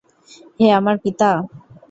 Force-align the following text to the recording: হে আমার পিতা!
হে 0.59 0.67
আমার 0.79 0.95
পিতা! 1.03 1.29